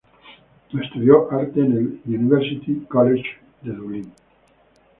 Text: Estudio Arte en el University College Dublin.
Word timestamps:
Estudio 0.81 1.31
Arte 1.31 1.59
en 1.59 1.73
el 1.73 2.01
University 2.07 2.87
College 2.89 3.37
Dublin. 3.61 4.11